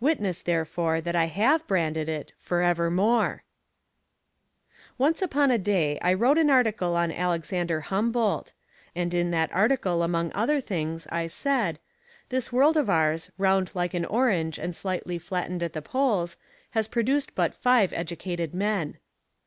[0.00, 3.42] Witness, therefore, that I have branded it, forevermore!
[4.98, 8.52] Once upon a day I wrote an article on Alexander Humboldt.
[8.94, 11.78] And in that article among other things I said,
[12.28, 16.36] "This world of ours, round like an orange and slightly flattened at the Poles,
[16.72, 18.98] has produced but five educated men."